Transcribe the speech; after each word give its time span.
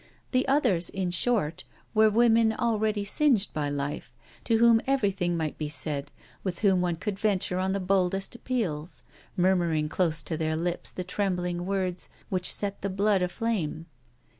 The 0.31 0.47
others, 0.47 0.89
in 0.89 1.11
short, 1.11 1.63
were 1.93 2.09
women 2.09 2.53
already 2.53 3.05
singed 3.05 3.53
by 3.53 3.69
life, 3.69 4.11
to 4.45 4.57
whom 4.57 4.81
everything 4.87 5.37
might 5.37 5.59
be 5.59 5.69
said, 5.69 6.09
with 6.43 6.61
whom 6.61 6.81
one 6.81 6.95
could 6.95 7.19
venture 7.19 7.59
on 7.59 7.73
the 7.73 7.79
boldest 7.79 8.33
appeals, 8.33 9.03
murmuring 9.37 9.89
close 9.89 10.23
to 10.23 10.37
their 10.37 10.55
lips 10.55 10.91
the 10.91 11.03
trembling 11.03 11.67
words 11.67 12.09
which 12.29 12.51
set 12.51 12.81
the 12.81 12.89
blood 12.89 13.21
aflame. 13.21 13.85